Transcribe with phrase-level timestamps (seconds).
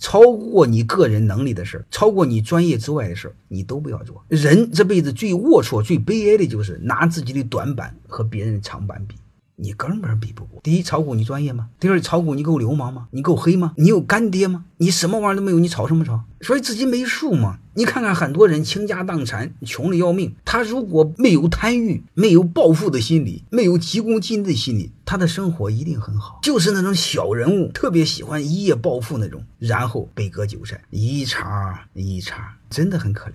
[0.00, 4.24] 超过你个人能力的事儿，超过你专业之外的事儿，你都不要做。
[4.28, 9.14] 人这辈子最龌龊、最悲哀的就是拿自己的短板和别人的长板比。
[9.60, 10.60] 你根本比不过。
[10.62, 11.68] 第一，炒股你专业吗？
[11.78, 13.08] 第二，炒股你够流氓吗？
[13.10, 13.74] 你够黑吗？
[13.76, 14.64] 你有干爹吗？
[14.78, 16.24] 你什么玩意儿都没有，你炒什么炒？
[16.40, 17.58] 所以自己没数吗？
[17.74, 20.34] 你看看很多人倾家荡产，穷的要命。
[20.44, 26.40] 他如果没有贪欲，没有暴富的心理，没有急功近利心理，他的生活一定很好。
[26.42, 33.34] 就是那种小人物，特别喜欢一夜暴富那种，然后被割韭菜，一茬一茬，真的很可怜。